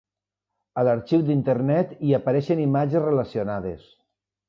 A 0.81 0.85
l'arxiu 0.87 1.27
d'Internet 1.27 1.93
hi 2.09 2.17
apareixen 2.21 2.65
imatges 2.67 3.09
relacionades. 3.09 3.91